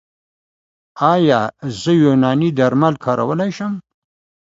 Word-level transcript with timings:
ایا 1.13 1.41
زه 1.79 1.91
یوناني 2.03 2.49
درمل 2.57 2.95
کارولی 3.03 3.51
شم؟ 3.57 3.73